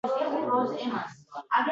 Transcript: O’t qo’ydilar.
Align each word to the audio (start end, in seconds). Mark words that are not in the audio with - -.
O’t 0.07 0.37
qo’ydilar. 0.47 1.13